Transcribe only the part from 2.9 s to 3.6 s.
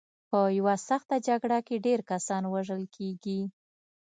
کېږي.